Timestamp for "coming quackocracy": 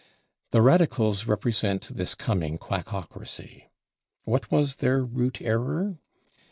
2.15-3.69